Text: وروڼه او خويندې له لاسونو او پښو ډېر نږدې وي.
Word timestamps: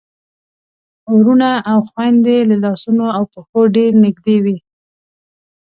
وروڼه 1.13 1.51
او 1.71 1.77
خويندې 1.89 2.37
له 2.49 2.55
لاسونو 2.63 3.05
او 3.17 3.23
پښو 3.33 3.61
ډېر 3.77 3.91
نږدې 4.03 4.37
وي. 4.43 4.57